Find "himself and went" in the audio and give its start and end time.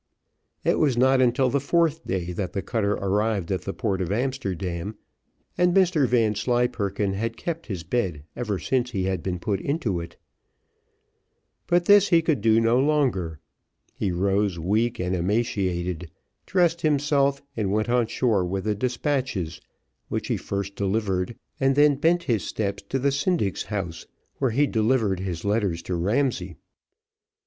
16.81-17.87